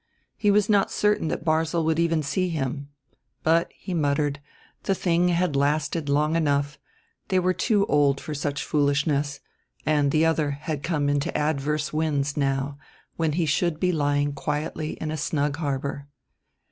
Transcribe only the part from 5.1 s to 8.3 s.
had lasted long enough, they were too old